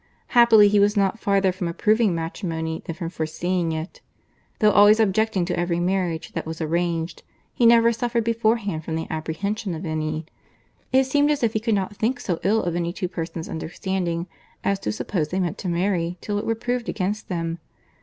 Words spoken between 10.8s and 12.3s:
it seemed as if he could not think